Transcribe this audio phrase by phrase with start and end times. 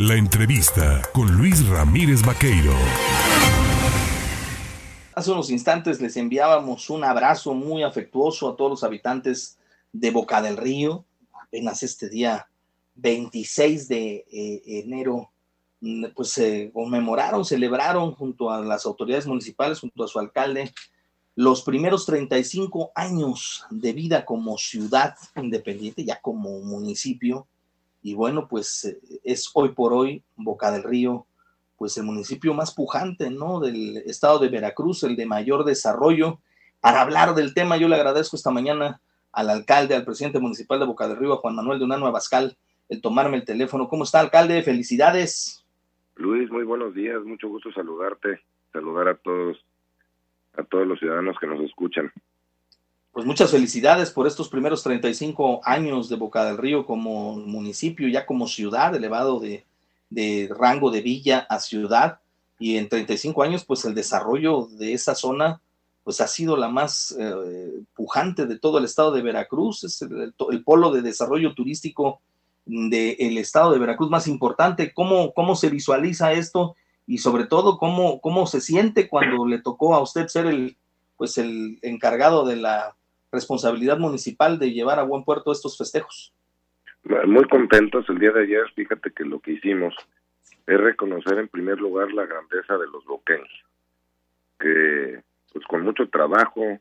[0.00, 2.72] La entrevista con Luis Ramírez Vaqueiro.
[5.14, 9.58] Hace unos instantes les enviábamos un abrazo muy afectuoso a todos los habitantes
[9.92, 11.04] de Boca del Río.
[11.34, 12.48] Apenas este día
[12.94, 15.30] 26 de eh, enero,
[15.82, 20.72] mm, pues se conmemoraron, celebraron junto a las autoridades municipales, junto a su alcalde,
[21.34, 27.46] los primeros 35 años de vida como ciudad independiente, ya como municipio
[28.02, 31.26] y bueno, pues eh, es hoy por hoy Boca del Río,
[31.76, 33.60] pues el municipio más pujante, ¿no?
[33.60, 36.40] Del estado de Veracruz, el de mayor desarrollo.
[36.80, 39.00] Para hablar del tema, yo le agradezco esta mañana
[39.32, 42.56] al alcalde, al presidente municipal de Boca del Río, a Juan Manuel de Unano Abascal,
[42.88, 43.88] el tomarme el teléfono.
[43.88, 44.62] ¿Cómo está, alcalde?
[44.62, 45.64] Felicidades.
[46.16, 48.40] Luis, muy buenos días, mucho gusto saludarte,
[48.72, 49.64] saludar a todos,
[50.54, 52.12] a todos los ciudadanos que nos escuchan
[53.12, 58.24] pues muchas felicidades por estos primeros 35 años de Boca del Río como municipio, ya
[58.24, 59.64] como ciudad, elevado de,
[60.56, 62.20] rango de villa a ciudad.
[62.58, 65.60] Y en 35 años, pues el desarrollo de esa zona,
[66.04, 69.82] pues ha sido la más eh, pujante de todo el estado de Veracruz.
[69.82, 72.20] Es el, polo de desarrollo turístico
[72.64, 74.92] del estado de Veracruz más importante.
[74.94, 76.76] ¿Cómo, ¿Cómo se visualiza esto?
[77.08, 80.76] Y sobre todo, ¿cómo, ¿cómo se siente cuando le tocó a usted ser el,
[81.16, 82.94] pues el encargado de la
[83.32, 86.32] responsabilidad municipal de llevar a buen puerto estos festejos.
[87.04, 89.94] Muy contentos el día de ayer, fíjate que lo que hicimos
[90.66, 93.64] es reconocer en primer lugar la grandeza de los boqueños,
[94.58, 95.22] que
[95.52, 96.78] pues con mucho trabajo,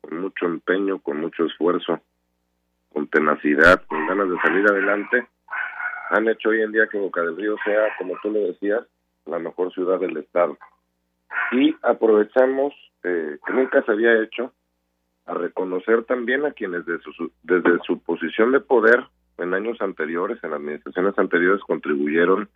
[0.00, 2.00] con mucho empeño, con mucho esfuerzo,
[2.92, 5.26] con tenacidad, con ganas de salir adelante,
[6.10, 8.84] han hecho hoy en día que Boca del Río sea, como tú le decías,
[9.26, 10.56] la mejor ciudad del estado.
[11.52, 12.72] Y aprovechamos,
[13.02, 14.52] eh, que nunca se había hecho,
[15.26, 19.04] a reconocer también a quienes desde su, desde su posición de poder
[19.38, 22.48] en años anteriores, en administraciones anteriores, contribuyeron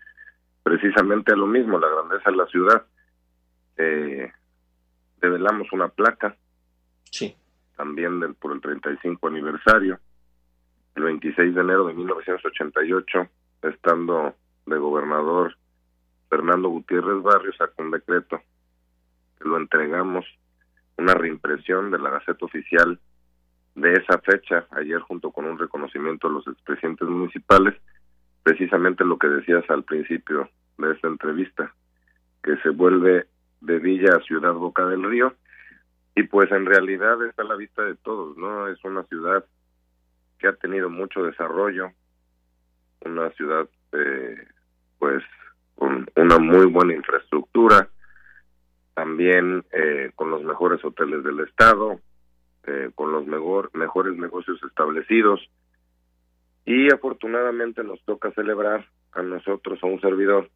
[0.62, 2.86] precisamente a lo mismo, la grandeza de la ciudad.
[3.76, 4.32] Eh,
[5.20, 6.36] develamos una placa,
[7.10, 7.34] sí.
[7.76, 9.98] también del, por el 35 aniversario,
[10.94, 13.28] el 26 de enero de 1988,
[13.62, 14.34] estando
[14.66, 15.56] de gobernador
[16.28, 18.40] Fernando Gutiérrez Barrios, sacó un decreto
[19.38, 20.24] que lo entregamos
[20.98, 22.98] una reimpresión de la Gaceta Oficial
[23.74, 27.74] de esa fecha, ayer junto con un reconocimiento a los expresidentes municipales,
[28.42, 31.72] precisamente lo que decías al principio de esta entrevista,
[32.42, 33.26] que se vuelve
[33.60, 35.34] de Villa a Ciudad Boca del Río,
[36.14, 38.66] y pues en realidad está a la vista de todos, ¿no?
[38.68, 39.44] Es una ciudad
[40.38, 41.92] que ha tenido mucho desarrollo,
[43.04, 44.46] una ciudad eh,
[44.98, 45.22] pues
[45.76, 47.88] con una muy buena infraestructura,
[48.94, 52.00] también eh, con los mejores hoteles del estado,
[52.66, 55.40] eh, con los mejor, mejores negocios establecidos.
[56.64, 60.50] Y afortunadamente nos toca celebrar a nosotros, a un servidor,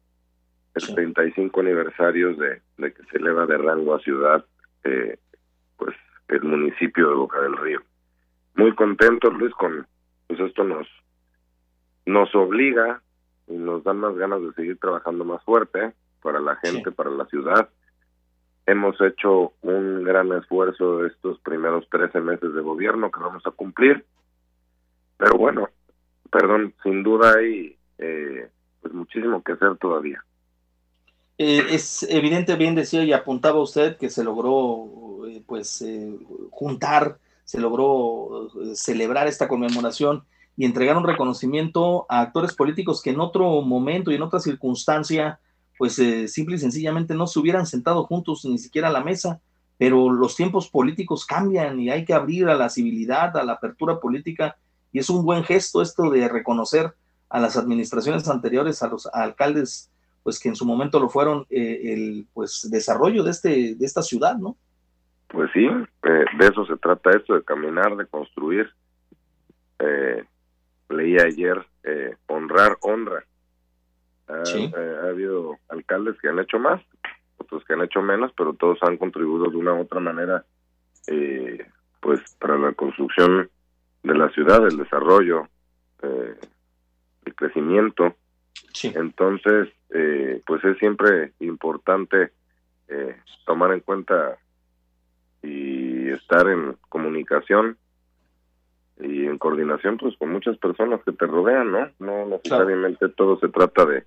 [0.75, 4.45] el 35 aniversario de, de, que se eleva de rango a ciudad,
[4.83, 5.17] eh,
[5.77, 5.95] pues
[6.27, 7.81] el municipio de Boca del Río.
[8.55, 9.87] Muy contentos, Luis, con
[10.27, 10.87] pues esto nos
[12.05, 13.01] nos obliga
[13.47, 17.25] y nos dan más ganas de seguir trabajando más fuerte para la gente, para la
[17.25, 17.69] ciudad
[18.65, 24.05] Hemos hecho un gran esfuerzo estos primeros 13 meses de gobierno que vamos a cumplir.
[25.17, 25.69] Pero bueno,
[26.31, 28.49] perdón, sin duda hay eh,
[28.81, 30.23] pues muchísimo que hacer todavía.
[31.37, 35.85] Eh, es evidente, bien decía y apuntaba usted que se logró eh, pues
[36.49, 40.23] juntar, se logró celebrar esta conmemoración
[40.57, 45.39] y entregar un reconocimiento a actores políticos que en otro momento y en otra circunstancia
[45.77, 49.41] pues eh, simple y sencillamente no se hubieran sentado juntos ni siquiera a la mesa,
[49.77, 53.99] pero los tiempos políticos cambian y hay que abrir a la civilidad, a la apertura
[53.99, 54.57] política,
[54.91, 56.93] y es un buen gesto esto de reconocer
[57.29, 59.91] a las administraciones anteriores, a los alcaldes,
[60.23, 64.01] pues que en su momento lo fueron, eh, el pues desarrollo de, este, de esta
[64.01, 64.55] ciudad, ¿no?
[65.27, 68.69] Pues sí, eh, de eso se trata esto, de caminar, de construir.
[70.87, 71.65] leí ayer,
[72.27, 73.25] honrar, honra
[74.27, 76.81] eh, ha, habido alcaldes que han hecho más,
[77.37, 80.45] otros que han hecho menos, pero todos han contribuido de una u otra manera,
[81.07, 81.65] eh,
[82.01, 83.49] pues para la construcción
[84.03, 85.47] de la ciudad, el desarrollo,
[86.01, 86.35] eh,
[87.25, 88.15] el crecimiento.
[88.83, 89.69] Entonces,
[90.45, 92.33] pues es siempre importante
[93.45, 94.37] tomar en cuenta
[95.41, 97.77] y estar en comunicación
[98.99, 101.89] y en coordinación pues con muchas personas que te rodean, ¿no?
[101.99, 104.05] No necesariamente todo se trata de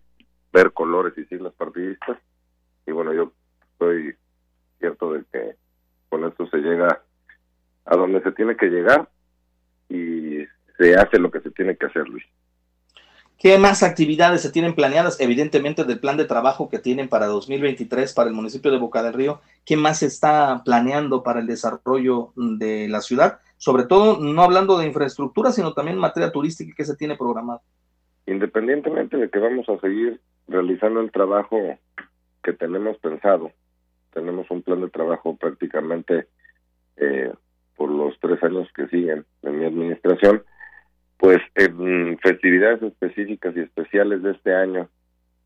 [0.53, 2.19] ver colores y siglas partidistas.
[2.87, 3.33] Y bueno, yo
[3.73, 4.15] estoy
[4.79, 5.57] cierto de que
[6.09, 7.03] con esto se llega
[7.85, 9.09] a donde se tiene que llegar
[9.89, 10.45] y
[10.77, 12.25] se hace lo que se tiene que hacer, Luis.
[13.39, 15.21] ¿Qué más actividades se tienen planeadas?
[15.21, 19.13] Evidentemente del plan de trabajo que tienen para 2023 para el municipio de Boca del
[19.13, 19.41] Río.
[19.65, 23.39] ¿Qué más se está planeando para el desarrollo de la ciudad?
[23.57, 27.61] Sobre todo, no hablando de infraestructura, sino también materia turística que se tiene programado.
[28.27, 31.79] Independientemente de que vamos a seguir realizando el trabajo
[32.43, 33.53] que tenemos pensado,
[34.13, 36.27] tenemos un plan de trabajo prácticamente
[36.97, 37.33] eh,
[37.77, 40.43] por los tres años que siguen en mi administración,
[41.19, 44.89] pues en festividades específicas y especiales de este año,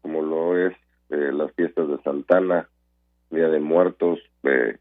[0.01, 0.75] como lo es
[1.11, 2.69] eh, las fiestas de Santana,
[3.31, 4.79] Día de Muertos, eh,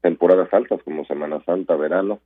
[0.00, 2.20] temporadas altas como Semana Santa, verano,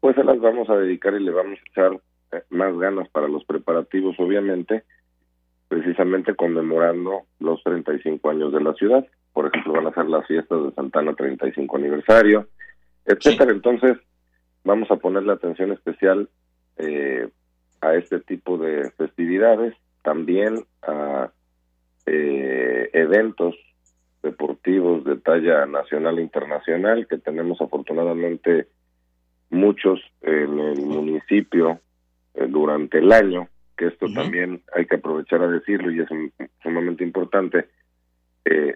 [0.00, 2.00] pues se las vamos a dedicar y le vamos a echar
[2.32, 4.84] eh, más ganas para los preparativos, obviamente,
[5.70, 9.06] precisamente conmemorando los 35 años de la ciudad.
[9.32, 12.48] Por ejemplo, van a ser las fiestas de Santana 35 aniversario,
[13.06, 13.52] etcétera.
[13.52, 13.96] Entonces,
[14.64, 16.28] vamos a ponerle atención especial
[16.76, 17.28] eh,
[17.80, 19.72] a este tipo de festividades,
[20.02, 21.30] también a
[22.04, 23.54] eh, eventos
[24.24, 28.66] deportivos de talla nacional e internacional, que tenemos afortunadamente
[29.50, 31.78] muchos en el municipio
[32.34, 33.48] eh, durante el año,
[33.80, 36.08] que esto también hay que aprovechar a decirlo y es
[36.62, 37.70] sumamente importante,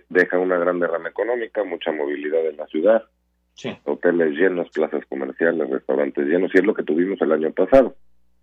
[0.08, 3.04] deja una gran derrama económica, mucha movilidad en la ciudad,
[3.84, 7.96] hoteles llenos, plazas comerciales, restaurantes llenos, y es lo que tuvimos el año pasado.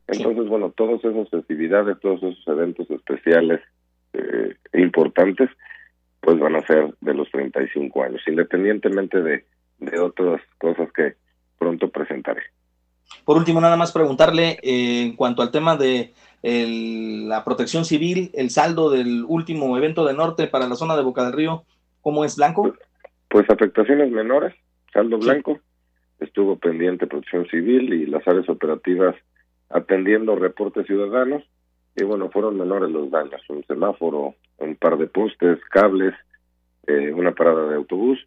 [0.06, 3.60] Entonces, bueno, todas esas festividades, todos esos eventos especiales
[4.14, 5.50] eh, importantes,
[6.20, 9.46] pues van a ser de los 35 años, independientemente de,
[9.80, 11.16] de otras cosas que
[11.58, 12.44] pronto presentaré.
[13.26, 16.14] Por último, nada más preguntarle eh, en cuanto al tema de
[16.44, 21.24] la protección civil, el saldo del último evento de norte para la zona de Boca
[21.24, 21.64] del Río,
[22.02, 22.64] ¿cómo es blanco?
[22.64, 22.80] Pues,
[23.28, 24.56] pues afectaciones menores,
[24.92, 25.60] saldo blanco,
[26.20, 29.16] estuvo pendiente protección civil y las áreas operativas
[29.70, 31.44] atendiendo reportes ciudadanos
[31.96, 36.14] y bueno, fueron menores los daños, un semáforo, un par de postes, cables,
[36.88, 38.20] eh, una parada de autobús,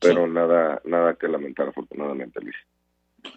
[0.00, 2.56] pero nada nada que lamentar afortunadamente, Luis.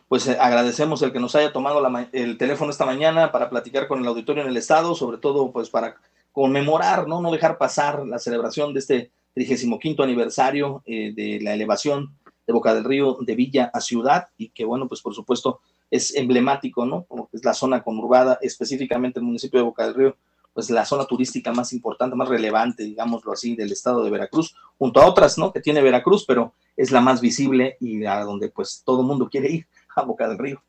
[0.08, 4.00] Pues eh, agradecemos el que nos haya tomado el teléfono esta mañana para platicar con
[4.00, 5.98] el auditorio en el estado, sobre todo pues para
[6.32, 12.16] conmemorar, no no dejar pasar la celebración de este 35 aniversario eh, de la elevación
[12.46, 16.16] de Boca del Río de Villa a Ciudad y que bueno, pues por supuesto es
[16.16, 17.04] emblemático, ¿no?
[17.04, 20.18] Como es la zona conurbada, específicamente el municipio de Boca del Río,
[20.54, 25.00] pues la zona turística más importante, más relevante, digámoslo así, del estado de Veracruz, junto
[25.00, 25.52] a otras, ¿no?
[25.52, 29.30] Que tiene Veracruz, pero es la más visible y a donde pues todo el mundo
[29.30, 29.68] quiere ir,
[30.00, 30.62] a Boca del Río.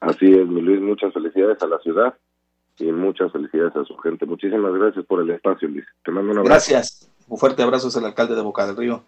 [0.00, 2.14] Así es, mi Luis, muchas felicidades a la ciudad
[2.78, 4.24] y muchas felicidades a su gente.
[4.24, 5.84] Muchísimas gracias por el espacio, Luis.
[6.04, 6.70] Te mando un abrazo.
[6.70, 7.10] Gracias.
[7.28, 9.04] Un fuerte abrazo es el alcalde de Boca del Río,